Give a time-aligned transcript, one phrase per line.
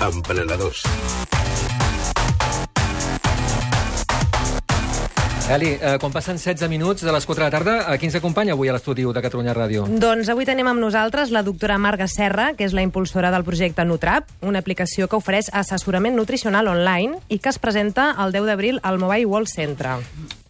[0.00, 0.82] Ampanados.
[5.48, 8.14] Eli, eh, quan passen 16 minuts de les 4 de la tarda, a qui ens
[8.14, 9.86] acompanya avui a l'estudi de Catalunya Ràdio?
[9.88, 13.84] Doncs avui tenim amb nosaltres la doctora Marga Serra, que és la impulsora del projecte
[13.84, 18.80] Nutrap, una aplicació que ofereix assessorament nutricional online i que es presenta el 10 d'abril
[18.82, 19.98] al Mobile World Centre.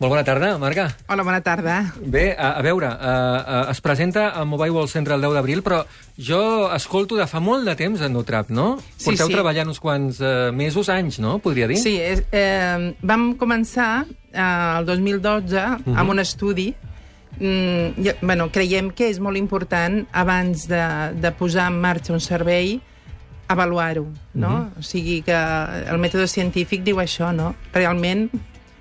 [0.01, 0.87] Molt bona tarda, Marga.
[1.09, 1.93] Hola, bona tarda.
[2.01, 5.61] Bé, a, a veure, uh, uh, es presenta al Mobile World Centre el 10 d'abril,
[5.63, 5.83] però
[6.17, 8.79] jo escolto de fa molt de temps en Nutrap, no?
[8.97, 9.37] Sí, Porteu sí.
[9.37, 11.39] treballant uns quants uh, mesos, anys, no?
[11.45, 11.77] Podria dir?
[11.81, 16.71] Sí, és, eh, vam començar eh, el 2012 amb un estudi
[17.39, 20.85] mm, i, bueno, creiem que és molt important abans de,
[21.21, 22.79] de posar en marxa un servei
[23.51, 24.07] avaluar-ho,
[24.39, 24.71] no?
[24.79, 27.57] O sigui que el mètode científic diu això, no?
[27.75, 28.29] Realment,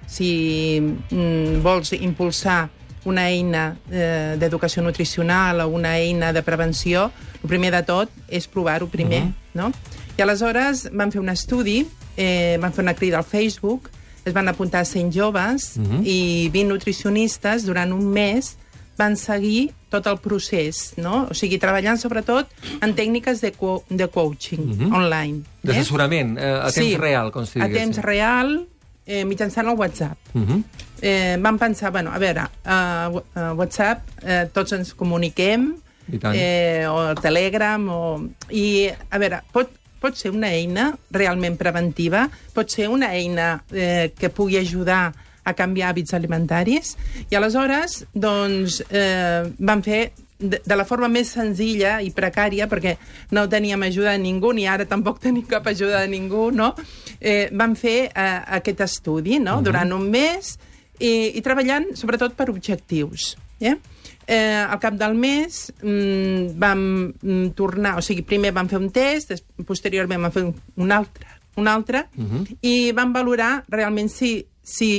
[0.05, 2.67] si mm, vols impulsar
[3.09, 7.09] una eina eh, d'educació nutricional o una eina de prevenció,
[7.41, 9.23] el primer de tot és provar-ho primer,
[9.57, 9.71] no?
[10.19, 11.79] I aleshores vam fer un estudi,
[12.17, 13.89] eh, vam fer una crida al Facebook,
[14.29, 16.01] es van apuntar 100 joves Mhm.
[16.05, 18.55] i 20 nutricionistes durant un mes
[18.97, 21.27] van seguir tot el procés, no?
[21.31, 22.47] O sigui, treballant sobretot
[22.81, 24.93] en tècniques de, co de coaching Mhm.
[24.93, 25.41] online.
[25.63, 27.93] D'assessorament, eh, a temps real, com si a diguéssim.
[27.93, 28.67] temps real,
[29.07, 30.17] eh, mitjançant el WhatsApp.
[30.35, 30.63] Uh -huh.
[31.01, 35.75] Eh, vam pensar, bueno, a veure, a uh, WhatsApp eh, tots ens comuniquem,
[36.33, 38.29] eh, o Telegram, o...
[38.51, 39.69] I, a veure, pot,
[40.01, 45.09] pot ser una eina realment preventiva, pot ser una eina eh, que pugui ajudar
[45.43, 46.95] a canviar hàbits alimentaris,
[47.29, 52.95] i aleshores, doncs, eh, vam fer de, de la forma més senzilla i precària, perquè
[53.35, 56.73] no teníem ajuda de ningú, ni ara tampoc tenim cap ajuda de ningú, no?
[57.19, 58.27] Eh, vam fer eh,
[58.59, 60.55] aquest estudi, no?, durant un mes,
[60.99, 63.33] i, i treballant sobretot per objectius.
[63.59, 63.75] Eh?
[64.29, 68.91] Eh, al cap del mes mm, vam mm, tornar, o sigui, primer vam fer un
[68.93, 69.33] test,
[69.65, 70.51] posteriorment vam fer un,
[70.85, 71.25] un altre,
[71.57, 72.03] un altre
[72.61, 74.91] i vam valorar realment si, si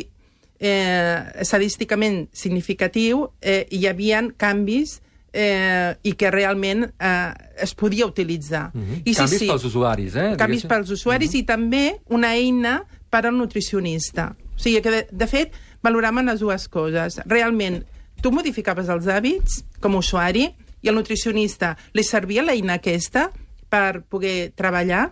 [0.59, 4.99] eh, estadísticament significatiu eh, hi havia canvis
[5.33, 8.69] eh, i que realment eh, es podia utilitzar.
[9.05, 10.29] I Canvis pels usuaris, eh?
[10.41, 14.31] Canvis pels usuaris i també una eina per al nutricionista.
[14.35, 15.57] O sigui que, de, de fet,
[15.87, 17.21] valoràvem les dues coses.
[17.31, 17.81] Realment,
[18.23, 20.47] tu modificaves els hàbits com a usuari
[20.83, 23.29] i el nutricionista li servia l'eina aquesta
[23.71, 25.11] per poder treballar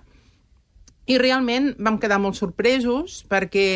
[1.09, 3.69] i realment vam quedar molt sorpresos perquè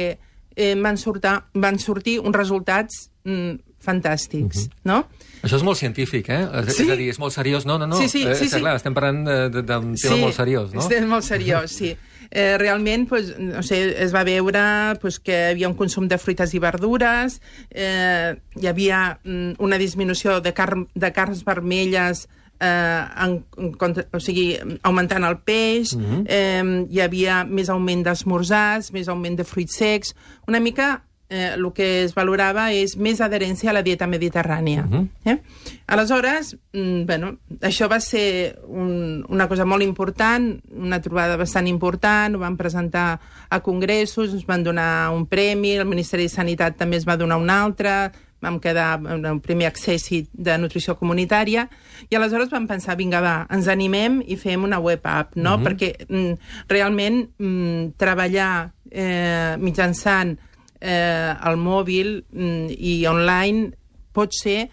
[0.56, 5.02] eh, van, sortar, van sortir uns resultats mm, fantàstics, no?
[5.42, 6.42] Això és molt científic, eh?
[6.60, 6.84] És, Sí.
[6.84, 7.64] és a dir, és molt seriós.
[7.66, 7.96] No, no, no.
[7.98, 8.60] Sí, sí, eh, sí, sí.
[8.60, 10.84] Clar, estem parlant d'un tema molt seriós, no?
[10.86, 11.96] És molt seriós, sí.
[12.34, 14.62] Eh, realment, pues, no sé, es va veure
[15.02, 19.76] pues, que hi havia un consum de fruites i verdures, eh, hi havia mm, una
[19.76, 22.24] disminució de, car de carns vermelles
[22.58, 26.24] eh, en, en contra, o sigui, augmentant el peix, Mhm.
[26.26, 30.14] eh, hi havia més augment d'esmorzars, més augment de fruits secs,
[30.48, 34.84] una mica eh, el que es valorava és més adherència a la dieta mediterrània.
[34.84, 35.08] Mhm.
[35.24, 35.38] eh?
[35.86, 42.36] Aleshores, mm, bueno, això va ser un, una cosa molt important, una trobada bastant important,
[42.36, 46.98] ho vam presentar a congressos, ens van donar un premi, el Ministeri de Sanitat també
[46.98, 51.68] es va donar un altre, vam quedar en el primer accessi de nutrició comunitària,
[52.10, 55.58] i aleshores vam pensar, vinga, va, ens animem i fem una web app, no?
[55.62, 56.32] Perquè mm,
[56.68, 60.36] realment mm, treballar eh, mitjançant
[60.82, 63.70] eh, el mòbil mm, i online
[64.12, 64.66] pot ser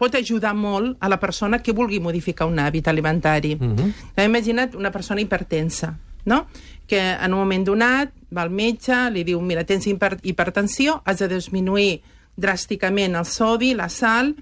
[0.00, 3.56] pot ajudar molt a la persona que vulgui modificar un hàbit alimentari.
[3.56, 3.76] Mm Mhm.
[4.16, 4.24] -hmm.
[4.24, 6.46] Imagina't una persona hipertensa, no?
[6.86, 11.18] que en un moment donat va al metge, li diu, mira, tens hiper hipertensió, has
[11.18, 12.00] de disminuir
[12.36, 14.34] dràsticament el sodi, la sal,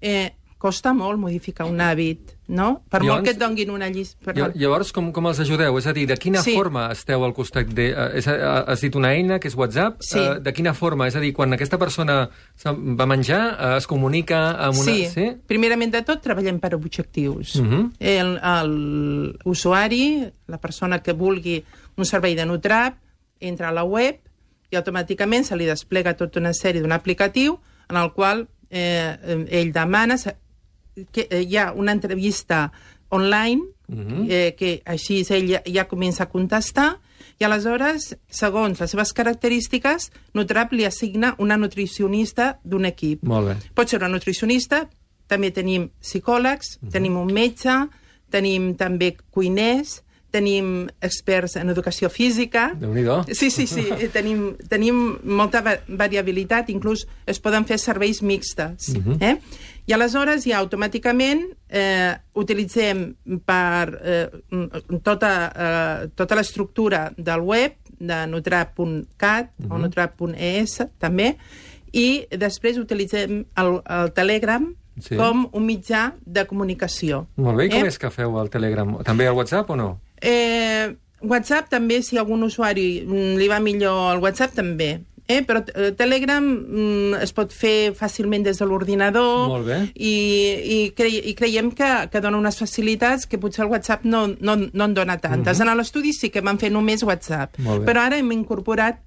[0.00, 0.32] eh,
[0.64, 2.80] costa molt modificar un hàbit, no?
[2.88, 4.32] Per Llavors- molt que et donguin una llista...
[4.32, 5.76] Lla- Llavors, com, com els ajudeu?
[5.80, 6.54] És a dir, de quina Sí.
[6.56, 7.90] forma esteu al costat de...
[7.92, 8.38] eh, és, eh,
[8.72, 10.00] has dit una eina, que és WhatsApp.
[10.04, 10.18] Sí.
[10.18, 11.06] Eh, de quina forma?
[11.10, 12.16] És a dir, quan aquesta persona
[12.64, 14.96] va menjar, eh, es comunica amb una...
[15.12, 15.28] Sí.
[15.46, 17.56] primerament de tot treballem per objectius.
[17.60, 17.92] Mhm.
[18.00, 21.60] el, el usuari, la persona que vulgui
[21.96, 22.96] un servei de Nutrap,
[23.40, 24.18] entra a la web
[24.72, 27.58] i automàticament se li desplega tota una sèrie d'un aplicatiu
[27.90, 30.16] en el qual eh, ell demana
[31.12, 32.70] que eh, hi ha una entrevista
[33.10, 34.26] online Mhm.
[34.30, 37.00] eh, que així ell ja, ja comença a contestar
[37.38, 43.22] i aleshores, segons les seves característiques, Nutrap li assigna una nutricionista d'un equip.
[43.24, 43.56] Molt bé.
[43.74, 44.88] Pot ser una nutricionista,
[45.26, 46.90] també tenim psicòlegs, Mhm.
[46.90, 47.88] tenim un metge,
[48.30, 52.72] tenim també cuiners, tenim experts en educació física...
[52.74, 53.24] Déu-n'hi-do.
[53.32, 58.88] Sí, sí, sí, tenim, tenim molta va- variabilitat, inclús es poden fer serveis mixtes.
[58.96, 59.16] Mhm.
[59.22, 59.36] eh?
[59.86, 63.14] I aleshores ja automàticament eh, utilitzem
[63.44, 64.28] per eh,
[65.04, 69.74] tota, eh, tota l'estructura del web de nutrap.cat uh -huh.
[69.74, 71.36] o nutrap.es també
[71.92, 75.16] i després utilitzem el, el Telegram Sí.
[75.16, 77.26] com un mitjà de comunicació.
[77.34, 77.88] Molt bé, i com Eh?
[77.88, 79.02] és que feu el Telegram?
[79.02, 80.00] També al WhatsApp o no?
[80.20, 83.00] Eh, WhatsApp també, si algun usuari
[83.36, 85.00] li va millor el WhatsApp, també.
[85.26, 85.42] Eh?
[85.42, 90.14] Però eh, Telegram mm, es pot fer fàcilment des de l'ordinador i,
[90.76, 94.56] i, cre i creiem que, que dona unes facilitats que potser el WhatsApp no, no,
[94.56, 95.58] no en dona tantes.
[95.58, 95.70] Uh -huh.
[95.70, 97.84] En l'estudi sí que vam fer només WhatsApp, Mhm.
[97.84, 99.00] Però ara hem incorporat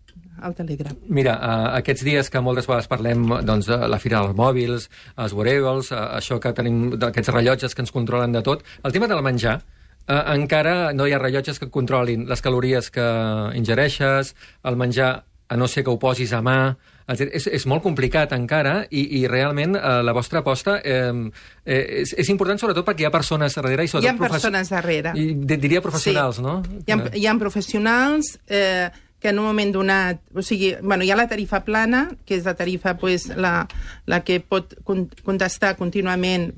[0.43, 0.95] el Telegram.
[1.07, 5.33] Mira, uh, aquests dies que moltes vegades parlem doncs, de la fira dels mòbils, els
[5.33, 9.23] wearables, uh, això que tenim d'aquests rellotges que ens controlen de tot, el tema del
[9.25, 9.61] menjar,
[10.07, 13.07] uh, encara no hi ha rellotges que controlin les calories que
[13.55, 16.75] ingereixes, el menjar, a no ser que ho posis a mà,
[17.07, 17.29] etc.
[17.31, 21.07] és, és molt complicat encara i, i realment uh, la vostra aposta eh,
[21.63, 24.69] eh, és, és important sobretot perquè hi ha persones darrere i Hi sobretot ha persones
[24.73, 25.13] darrere.
[25.15, 26.43] I, di- diria professionals, Sí.
[26.43, 26.57] no?
[26.85, 30.19] Hi ha, hi ha professionals eh, que en un moment donat...
[30.37, 33.67] O sigui, bueno, hi ha la tarifa plana, que és la tarifa pues, la,
[34.05, 36.51] la que pot con contestar contínuament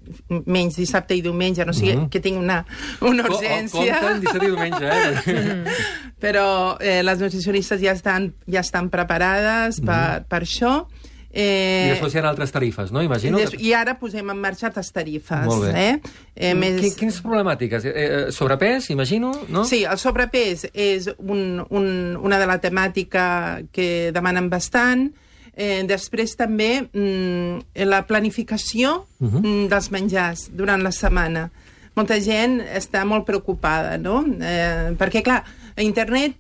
[0.46, 2.00] menys dissabte i diumenge, no sigui Mhm.
[2.00, 2.10] mm -hmm.
[2.10, 2.66] que tingui una,
[3.02, 4.00] una urgència.
[4.00, 5.64] Compten dissabte i diumenge, eh?
[6.24, 10.88] Però eh, les nutricionistes ja estan, ja estan preparades per, per això.
[11.32, 13.04] I Eh, després hi ha altres tarifes, no?
[13.04, 13.38] Imagino.
[13.38, 15.46] des, que- I ara posem en marxa altres tarifes.
[15.46, 15.74] Molt bé.
[15.80, 16.00] Eh?
[16.36, 16.82] Eh, més...
[16.82, 17.86] Qui- Quines problemàtiques?
[17.86, 19.64] Eh, eh, sobrepès, imagino, no?
[19.66, 25.12] Sí, el sobrepès és un, un, una de la temàtica que demanen bastant.
[25.60, 29.44] Eh, després també mm, la planificació uh Mhm.
[29.44, 29.68] -huh.
[29.70, 31.52] dels menjars durant la setmana.
[31.96, 34.24] Molta gent està molt preocupada, no?
[34.42, 35.44] Eh, perquè, clar,
[35.76, 36.34] a internet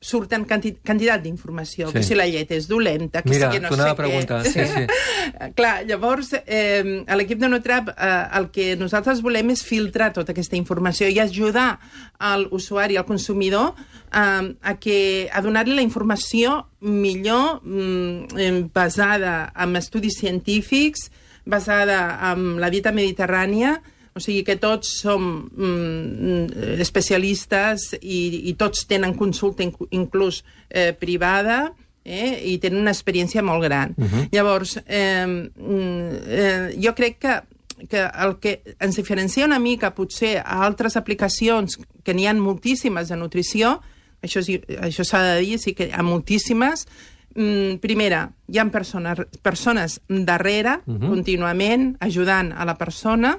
[0.00, 1.92] surten quanti quantitat d'informació, Sí.
[1.94, 4.42] que si la llet és dolenta, que Mira, si que no sé què.
[4.44, 4.86] sí, sí.
[5.58, 10.32] Clar, llavors, eh, a l'equip de Nutrap eh, el que nosaltres volem és filtrar tota
[10.32, 11.80] aquesta informació i ajudar
[12.18, 13.74] al usuari, al consumidor,
[14.12, 21.10] eh, a, que, a donar-li la informació millor mm, eh, basada en estudis científics,
[21.44, 23.80] basada en la dieta mediterrània,
[24.18, 30.90] o sigui que tots som mm, especialistes i, i tots tenen consulta inc inclús eh,
[30.98, 31.68] privada,
[32.04, 33.94] eh, i tenen una experiència molt gran.
[33.96, 34.28] Uh -huh.
[34.32, 37.40] Llavors, eh, eh, jo crec que
[37.88, 43.08] que el que ens diferencia una mica potser a altres aplicacions que n'hi ha moltíssimes
[43.08, 43.80] de nutrició,
[44.20, 44.40] això,
[44.82, 46.88] això s'ha de dir, sí que hi ha moltíssimes,
[47.36, 50.98] mm, primera, hi ha persones, persones darrere, uh Mhm.
[51.02, 51.08] -huh.
[51.08, 53.38] contínuament, ajudant a la persona,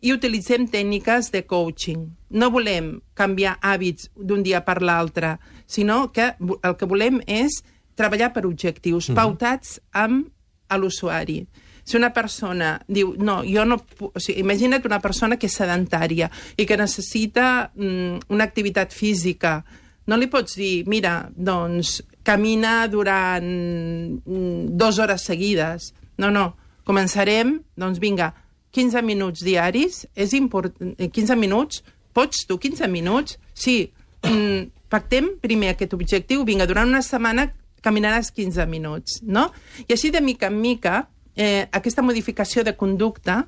[0.00, 2.06] i utilitzem tècniques de coaching.
[2.30, 7.62] No volem canviar hàbits d'un dia per l'altre, sinó que el que volem és
[7.96, 9.16] treballar per objectius Mhm.
[9.16, 10.28] pautats amb
[10.70, 11.46] l'usuari.
[11.84, 13.78] Si una persona diu, no, jo no...
[13.78, 18.92] pu-" O sigui, imagina't una persona que és sedentària i que necessita mm, una activitat
[18.92, 19.64] física.
[20.06, 25.92] No li pots dir, mira, doncs, camina durant mm, dues hores seguides.
[26.18, 26.54] No, no.
[26.84, 28.34] Començarem, doncs vinga,
[28.72, 30.74] 15 minuts diaris, és important...
[30.98, 31.82] 15 minuts,
[32.12, 33.38] pots tu 15 minuts?
[33.54, 37.48] Sí, mm, pactem primer aquest objectiu, vinga, durant una setmana
[37.82, 39.48] caminaràs 15 minuts, no?
[39.88, 43.46] I així de mica en mica, eh, aquesta modificació de conducta,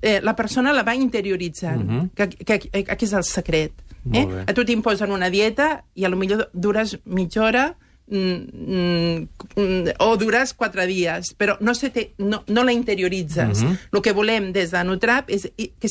[0.00, 2.00] eh, la persona la va interioritzant, uh Mhm.
[2.00, 2.10] -huh.
[2.14, 3.72] que, que, que aquí és el secret.
[4.12, 4.44] Eh?
[4.46, 9.94] A tu t'imposen una dieta i a lo millor dures mitja hora mm, mm, mm,
[10.04, 13.62] o dures quatre dies, però no, se te, no, no la interioritzes.
[13.62, 13.78] Mhm.
[13.92, 15.88] El que volem des de Nutrap és que,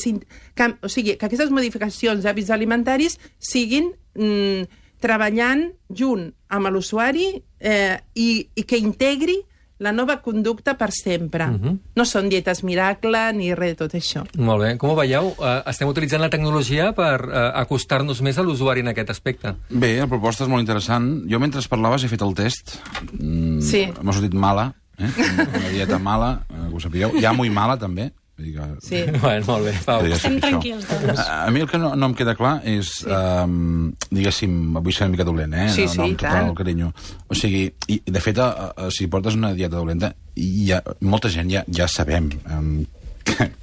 [0.54, 4.68] que, o sigui, que aquestes modificacions d'hàbits alimentaris siguin mm,
[5.04, 9.42] treballant junt amb l'usuari eh, i, i que integri
[9.78, 11.46] la nova conducta per sempre.
[11.48, 11.78] Mhm.
[11.96, 14.24] No són dietes miracle ni res de tot això.
[14.38, 14.76] Molt bé.
[14.78, 15.34] Com ho veieu?
[15.38, 19.54] Uh, estem utilitzant la tecnologia per uh, acostar-nos més a l'usuari en aquest aspecte.
[19.70, 21.24] Bé, la proposta és molt interessant.
[21.30, 22.78] Jo, mentre parlaves, he fet el test.
[23.18, 23.86] Mm, Sí.
[24.02, 25.08] M'ha sortit mala, eh?
[25.08, 27.12] Una dieta mala, eh, que ho sapigueu.
[27.20, 28.12] Ja molt mala, també.
[28.82, 29.04] Sí.
[29.22, 30.02] Bueno, molt bé, Pau.
[30.10, 31.20] Estem tranquils, doncs.
[31.22, 33.10] A, a mi el que no, no em queda clar és, sí.
[33.10, 35.68] um, diguéssim, vull ser una mica dolent, eh?
[35.70, 36.48] Sí, no, sí, no, i amb tot tant.
[36.50, 36.90] el carinyo.
[37.30, 41.30] O sigui, i, de fet, a, a, si portes una dieta dolenta, hi ha, molta
[41.30, 42.74] gent ja, ja sabem um,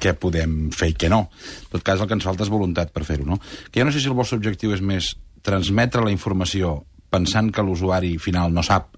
[0.02, 1.26] què podem fer i què no.
[1.68, 3.42] En tot cas, el que ens falta és voluntat per fer-ho, no?
[3.70, 5.14] Que jo no sé si el vostre objectiu és més
[5.46, 6.80] transmetre la informació
[7.12, 8.94] pensant que l'usuari final no sap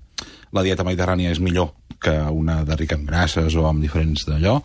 [0.54, 1.72] la dieta mediterrània és millor
[2.04, 4.60] que una de rica en grasses o amb diferents d'allò,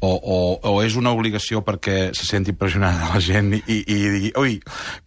[0.00, 3.98] o, o, o és una obligació perquè se senti pressionada la gent i, i, i
[4.14, 4.54] digui, ui,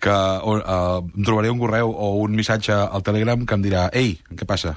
[0.01, 3.87] que o, uh, em trobaré un correu o un missatge al Telegram que em dirà,
[3.93, 4.75] ei, què passa?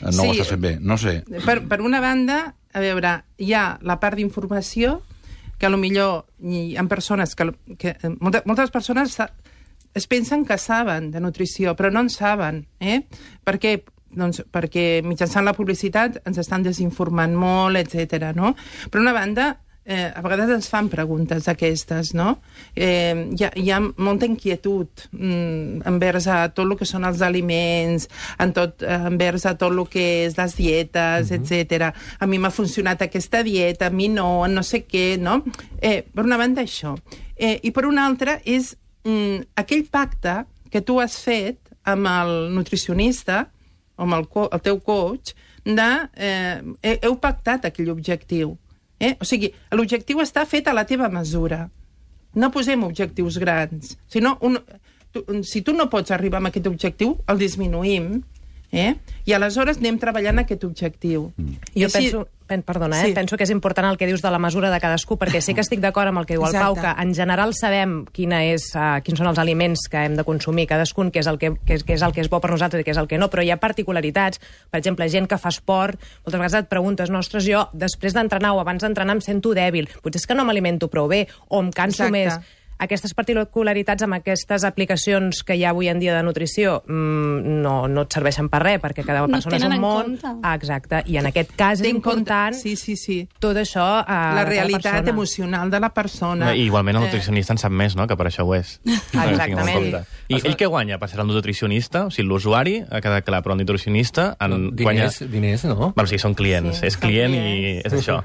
[0.00, 0.28] Eh, No Sí.
[0.28, 0.74] ho estàs fent bé.
[0.80, 1.22] No sé.
[1.46, 5.00] Per, per una banda, a veure, hi ha la part d'informació
[5.58, 7.46] que a lo millor hi ha persones que,
[7.80, 9.16] que moltes, moltes persones
[9.96, 12.66] es pensen que saben de nutrició, però no en saben.
[12.78, 13.06] Eh?
[13.42, 13.78] Per què?
[14.16, 18.32] Doncs perquè mitjançant la publicitat ens estan desinformant molt, etc.
[18.36, 18.54] no?
[18.90, 19.52] Per una banda,
[19.86, 22.40] eh, a vegades ens fan preguntes d'aquestes, no?
[22.74, 27.22] Eh, hi, ha, hi ha molta inquietud mm, envers a tot el que són els
[27.22, 28.08] aliments,
[28.42, 31.38] en tot, eh, envers a tot el que és les dietes, uh -huh.
[31.38, 31.92] etc.
[32.18, 35.44] A mi m'ha funcionat aquesta dieta, a mi no, no sé què, no?
[35.80, 36.96] Eh, per una banda, això.
[37.36, 42.54] Eh, I per una altra, és mm, aquell pacte que tu has fet amb el
[42.54, 43.50] nutricionista,
[43.96, 45.32] amb el, co el teu coach,
[45.64, 45.88] de...
[46.14, 48.56] Eh, he- heu pactat aquell objectiu.
[49.00, 49.14] Eh?
[49.20, 51.66] O sigui, l'objectiu està fet a la teva mesura.
[52.36, 53.96] No posem objectius grans.
[54.08, 54.58] Si, no, un,
[55.12, 58.22] tu, si tu no pots arribar a aquest objectiu, el disminuïm,
[58.78, 58.94] eh?
[59.26, 61.30] i aleshores anem treballant aquest objectiu.
[61.36, 61.56] Mm.
[61.74, 63.08] Jo penso, pen, perdona, eh?
[63.08, 63.14] Sí.
[63.16, 65.64] penso que és important el que dius de la mesura de cadascú, perquè sí que
[65.64, 66.84] estic d'acord amb el que diu el Pau, Exacte.
[66.86, 70.68] que en general sabem quina és, uh, quins són els aliments que hem de consumir
[70.70, 72.84] cadascun, què és, el que, què, és, què és el que és bo per nosaltres
[72.84, 74.38] i què és el que no, però hi ha particularitats.
[74.70, 78.54] Per exemple, gent que fa esport, moltes vegades et preguntes, no, ostres, jo després d'entrenar
[78.54, 81.74] o abans d'entrenar em sento dèbil, potser és que no m'alimento prou bé, o em
[81.74, 82.14] canso Exacte.
[82.14, 87.60] més aquestes particularitats amb aquestes aplicacions que hi ha avui en dia de nutrició mm,
[87.62, 90.02] no, no et serveixen per res, perquè cada No persona és tenen un món.
[90.18, 90.32] compte.
[90.42, 91.02] Ah, exacte.
[91.06, 93.18] I en aquest cas és compte- important Sí, sí, sí.
[93.40, 96.54] tot això a La realitat emocional de la persona.
[96.54, 98.80] I igualment el Eh, nutricionista en sap més, no?, que per això ho és.
[99.14, 100.04] Ah, exactament.
[100.28, 102.06] I ell què guanya per ser el nutricionista?
[102.06, 105.06] O sigui, l'usuari, ha quedat clar, però el nutricionista en guanya...
[105.08, 105.92] Diners, diners, no?
[105.94, 106.80] Bueno, sí, són clients.
[106.80, 108.20] Sí, és són client i és això.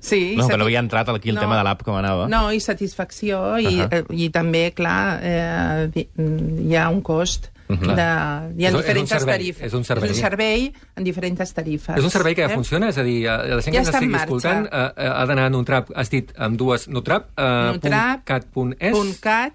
[0.00, 2.28] Sí, No, que no havia entrat aquí el tema de l'app com anava.
[2.28, 3.88] No, i satisfacció, i, Ahà.
[3.92, 7.50] eh, i també, clar, eh, hi ha un cost.
[7.68, 7.80] Mhm.
[7.84, 9.62] de, hi ha És un- és un diferents servei, tarifes.
[9.66, 10.08] és un servei.
[10.10, 11.98] És un servei en diferents tarifes.
[11.98, 12.54] És un servei que ja eh?
[12.54, 15.26] funciona, és a dir, eh, la gent Ja que ens estigui escoltant eh, eh, ha
[15.26, 19.52] d'anar a Nutrap, has dit amb dues, nutrap, eh, Nutrap, cat.es, punt cat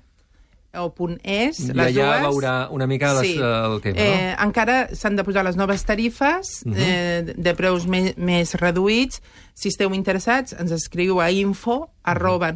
[0.75, 2.21] o punt es, i les allà dues.
[2.35, 6.61] veurà una mica les, eh, el tema, eh, Encara s'han de posar les noves tarifes
[6.67, 6.75] Mhm.
[6.77, 9.21] eh, de preus me, més reduïts.
[9.55, 12.53] Si esteu interessats, ens escriu a info arroba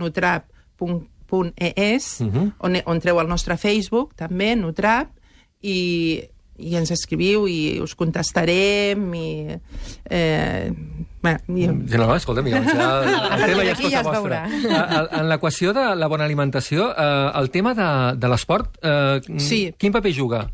[1.31, 2.53] nutrap.es Mhm.
[2.59, 5.09] on, on treu el nostre Facebook, també, Nutrap,
[5.61, 6.21] i,
[6.57, 9.57] i ens escriviu i us contestarem i...
[10.09, 10.71] Eh,
[11.21, 13.01] bé, i Sí, no, escolta, Miguel, ja,
[13.35, 14.45] el tema ja és ja cosa es vostra.
[15.19, 19.73] En l'equació de la bona alimentació, eh, el tema de, de l'esport, eh, Sí.
[19.77, 20.47] quin paper juga?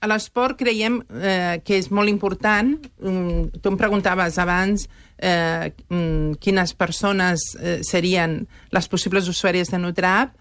[0.00, 2.72] A l'esport creiem eh, que és molt important.
[3.04, 4.86] Mm, tu em preguntaves abans
[5.20, 8.38] eh, mm, quines persones eh, serien
[8.72, 10.32] les possibles usuàries de Nutrap.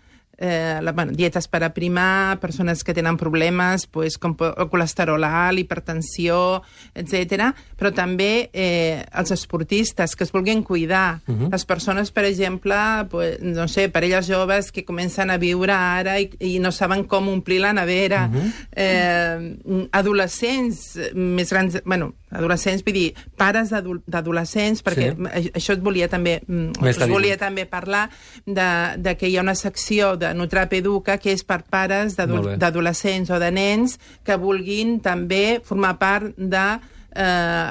[0.41, 5.59] Eh, la, bueno, dietes per aprimar, persones que tenen problemes pues, com el colesterol alt,
[5.59, 6.61] hipertensió,
[6.95, 7.49] etc.
[7.75, 11.19] Però també eh, els esportistes que es vulguin cuidar.
[11.27, 11.51] Uh -huh.
[11.51, 12.75] Les persones, per exemple,
[13.09, 17.27] pues, no sé, parelles joves que comencen a viure ara i, i no saben com
[17.27, 18.29] omplir la nevera.
[18.31, 18.53] Uh -huh.
[18.71, 21.81] eh, adolescents més grans...
[21.83, 25.51] Bueno, adolescents, vull dir, pares d'adol- d'adolescents, perquè Sí.
[25.53, 26.41] això et volia també...
[26.47, 28.09] mm, Us volia també parlar
[28.45, 33.29] de, de que hi ha una secció de Nutrap Educa que és per pares d'adolescents
[33.29, 36.79] o de nens que vulguin també formar part de
[37.15, 37.23] eh,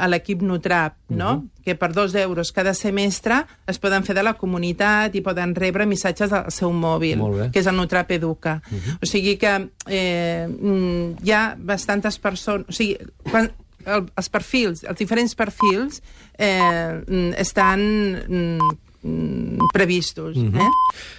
[0.03, 1.37] a l'equip Nutrap, no?
[1.37, 1.49] Mhm.
[1.69, 5.85] que per dos euros cada semestre es poden fer de la comunitat i poden rebre
[5.87, 7.19] missatges al seu mòbil.
[7.21, 7.51] Mhm.
[7.53, 8.63] que és el Nutrap Educa.
[9.03, 12.67] O sigui que eh, mm, hi ha bastantes persones...
[12.69, 12.97] O sigui,
[13.31, 13.51] quan,
[13.89, 16.03] el, els perfils, els diferents perfils
[16.37, 17.81] eh, mm, estan
[18.29, 20.37] mm, previstos.
[20.37, 20.61] Mhm.
[20.61, 20.71] eh?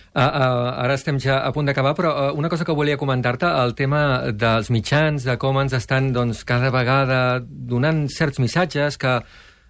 [0.10, 3.46] Uh, uh, ara estem ja a punt d'acabar, però uh, una cosa que volia comentar-te,
[3.46, 9.20] el tema dels mitjans, de com ens estan doncs, cada vegada donant certs missatges que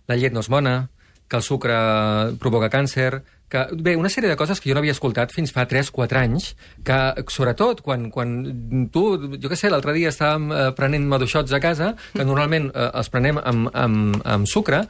[0.10, 0.78] la llet no és bona,
[1.30, 1.76] que el sucre
[2.42, 5.66] provoca càncer, que, bé, una sèrie de coses que jo no havia escoltat fins fa
[5.70, 6.52] 3-4 anys,
[6.86, 6.98] que
[7.34, 8.36] sobretot quan, quan
[8.94, 9.06] tu,
[9.42, 13.10] jo què sé, l'altre dia estàvem eh, prenent maduixots a casa, que normalment eh, els
[13.14, 14.84] prenem amb, amb, amb sucre,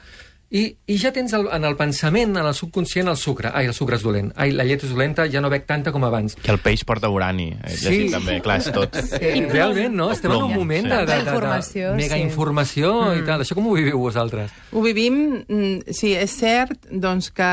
[0.51, 3.51] i, I ja tens el, en el pensament, en el subconscient, el sucre.
[3.53, 4.31] Ai, el sucre és dolent.
[4.35, 6.33] Ai, la llet és dolenta, ja no bec tanta com abans.
[6.41, 7.51] Que el peix porta urani.
[7.63, 7.85] He Sí.
[7.85, 8.95] llegit també, clar, és tot.
[9.21, 10.09] I realment, no?
[10.11, 10.89] Estem en un moment sí.
[10.89, 12.21] de, de, de, de Informació, mega sí.
[12.25, 13.41] informació i tal.
[13.45, 14.49] Això com ho viviu vosaltres?
[14.71, 17.45] Ho vivim, mm, sí, és cert doncs, que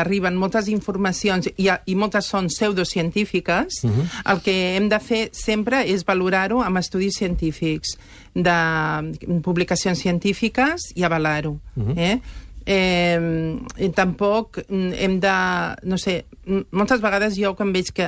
[0.00, 3.84] arriben moltes informacions i, i moltes són pseudocientífiques.
[3.84, 4.08] Uh -huh.
[4.34, 7.98] El que hem de fer sempre és valorar-ho amb estudis científics,
[8.34, 11.58] de publicacions científiques i avalar-ho.
[11.76, 11.94] Uh -huh.
[11.98, 12.20] eh?
[12.66, 15.34] Eh, i tampoc mm, hem de...
[15.82, 16.24] No sé,
[16.70, 18.06] moltes vegades jo quan veig que,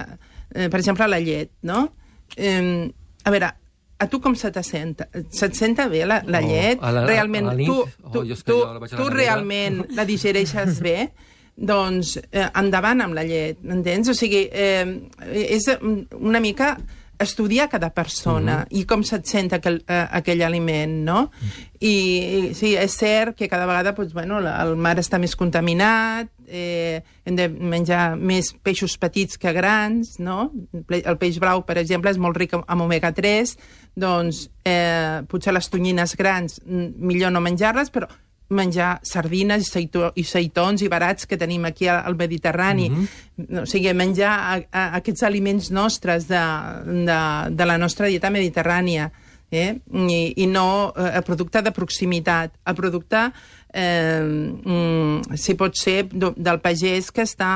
[0.55, 1.93] eh, per exemple, la llet, no?
[2.37, 2.91] Eh,
[3.25, 3.51] a veure,
[3.99, 5.03] a tu com se te sent?
[5.31, 6.79] Se't senta bé la, la Oh, llet?
[6.83, 7.67] a la- realment, a la nit?
[7.67, 11.11] tu, Oh, tu, tu, la tu realment la digereixes bé?
[11.57, 14.09] doncs eh, endavant amb la llet, entens?
[14.09, 14.87] O sigui, eh,
[15.33, 15.67] és
[16.19, 16.79] una mica
[17.23, 21.31] estudiar cada persona i com se't sent aquell, eh, aquell aliment, no?
[21.81, 25.35] I, i sí, és cert que cada vegada doncs, bueno, la- el mar està més
[25.37, 30.51] contaminat, eh, hem de menjar més peixos petits que grans, no?
[30.91, 33.57] El peix blau, per exemple, és molt ric en omega-3,
[33.97, 38.09] doncs eh, potser les tonyines grans mm, millor no menjar-les, però
[38.53, 42.91] menjar sardines i, seito, i seitons i barats que tenim aquí al, Mediterrani.
[42.91, 43.63] Mm -hmm.
[43.63, 46.45] O sigui, menjar a, a, aquests aliments nostres de,
[47.09, 49.11] de, de la nostra dieta mediterrània
[49.53, 49.79] eh?
[49.93, 52.57] I, i no eh, el producte de proximitat.
[52.67, 53.27] El producte,
[53.73, 57.53] eh, mm, si pot ser, del pagès que està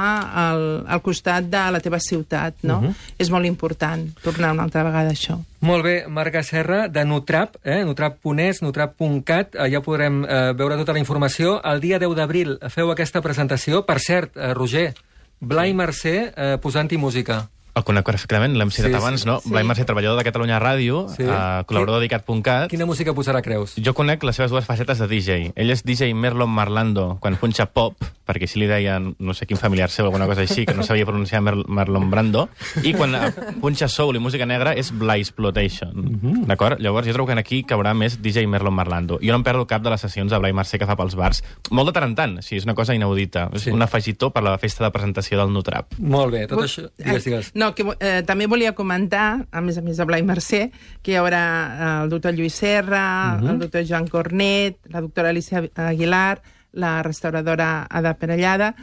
[0.47, 2.79] al, al costat de la teva ciutat, no?
[2.79, 2.95] Uh -huh.
[3.19, 5.39] És molt important tornar una altra vegada a això.
[5.61, 7.85] Molt bé, Marga Serra, de Nutrap, eh?
[7.85, 11.61] nutrap.es, nutrap.cat, allà podrem eh, veure tota la informació.
[11.65, 13.85] El dia 10 d'abril feu aquesta presentació.
[13.85, 14.95] Per cert, eh, Roger,
[15.41, 17.49] Blai Mercè eh, posant-hi música.
[17.77, 19.35] El conec perfectament, l'hem citat Sí, abans, sí, no?
[19.45, 19.51] sí.
[19.53, 21.23] Blai Mercè, treballador de Catalunya Ràdio, Sí.
[21.25, 22.71] eh, col·laborador de dedicat.cat.
[22.71, 23.75] Quina música posarà, creus?
[23.77, 25.53] Jo conec les seves dues facetes de DJ.
[25.55, 27.95] Ell és DJ Merlon Marlando quan punxa pop,
[28.27, 31.05] perquè així li deien, no sé quin familiar seu, alguna cosa així, que no sabia
[31.05, 32.49] pronunciar Mer Marlon Brando,
[32.83, 33.31] i quan eh,
[33.61, 35.93] punxa soul i música negra és Blaxploitation.
[35.95, 36.47] Mm -hmm.
[36.47, 36.81] D'acord?
[36.81, 39.19] Llavors jo trobo que aquí caurà més DJ Merlon Marlando.
[39.21, 41.43] Jo no em perdo cap de les sessions de Blai Mercè que fa pels bars.
[41.71, 43.51] Molt de tant en tant, sí, és una cosa inaudita.
[43.53, 43.71] És Sí.
[43.71, 45.87] un afegitó per la festa de presentació del Nutrap.
[45.99, 46.89] Molt bé, tot això...
[46.97, 47.51] Digues, digues.
[47.55, 50.71] No, que, eh, també volia comentar, a més a més de Blai Mercè,
[51.03, 53.51] que hi haurà eh, el doctor Lluís Serra, uh -huh.
[53.51, 56.43] el doctor Joan Cornet, la doctora Alicia Aguilar,
[56.73, 58.75] la restauradora Ada Perellada,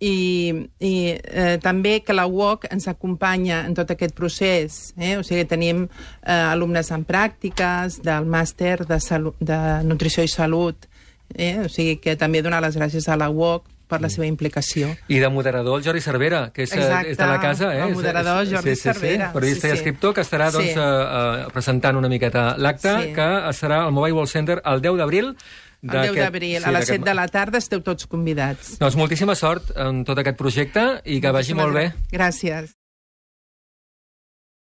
[0.00, 4.94] i, i eh, també que la UOC ens acompanya en tot aquest procés.
[4.96, 5.16] Eh?
[5.18, 10.86] O sigui, tenim eh, alumnes en pràctiques del màster de, salut, de nutrició i salut.
[11.34, 11.58] Eh?
[11.64, 14.90] O sigui, que també donar les gràcies a la UOC per la seva implicació.
[15.08, 17.74] I de moderador el Jordi Cervera, que és, eh, Exacte, és de la casa.
[17.74, 17.82] Eh?
[17.88, 19.26] el moderador és- Jordi sí, sí, Cervera.
[19.28, 19.76] Sí, periodista Sí, i sí.
[19.78, 20.78] escriptor, que estarà doncs, Sí.
[20.78, 23.12] eh, eh, presentant una miqueta l'acte, Sí.
[23.14, 25.36] que serà al Mobile World Center el 10 d'abril.
[25.80, 28.78] El 10 d'abril, a les 7 de la tarda, esteu tots convidats.
[28.80, 31.92] Doncs moltíssima sort en tot aquest projecte i que vagi molt bé.
[32.10, 32.74] Gràcies.